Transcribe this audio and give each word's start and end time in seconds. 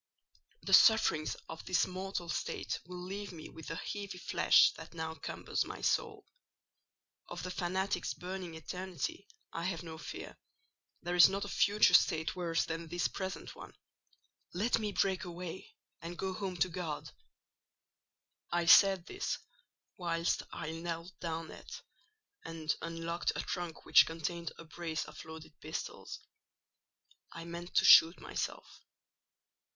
The 0.63 0.73
sufferings 0.73 1.35
of 1.47 1.63
this 1.67 1.85
mortal 1.85 2.27
state 2.27 2.79
will 2.87 3.03
leave 3.03 3.31
me 3.31 3.49
with 3.49 3.67
the 3.67 3.75
heavy 3.75 4.17
flesh 4.17 4.71
that 4.73 4.95
now 4.95 5.13
cumbers 5.13 5.63
my 5.63 5.81
soul. 5.81 6.25
Of 7.27 7.43
the 7.43 7.51
fanatic's 7.51 8.15
burning 8.15 8.55
eternity 8.55 9.27
I 9.53 9.65
have 9.65 9.83
no 9.83 9.99
fear: 9.99 10.39
there 11.03 11.13
is 11.13 11.29
not 11.29 11.45
a 11.45 11.49
future 11.49 11.93
state 11.93 12.35
worse 12.35 12.65
than 12.65 12.87
this 12.87 13.07
present 13.07 13.53
one—let 13.53 14.79
me 14.79 14.91
break 14.91 15.23
away, 15.23 15.69
and 16.01 16.17
go 16.17 16.33
home 16.33 16.57
to 16.61 16.69
God!' 16.69 17.11
"I 18.51 18.65
said 18.65 19.05
this 19.05 19.37
whilst 19.97 20.41
I 20.51 20.71
knelt 20.71 21.11
down 21.19 21.51
at, 21.51 21.79
and 22.43 22.75
unlocked 22.81 23.33
a 23.35 23.41
trunk 23.43 23.85
which 23.85 24.07
contained 24.07 24.51
a 24.57 24.65
brace 24.65 25.05
of 25.05 25.23
loaded 25.25 25.53
pistols: 25.59 26.19
I 27.31 27.45
meant 27.45 27.75
to 27.75 27.85
shoot 27.85 28.19
myself. 28.19 28.81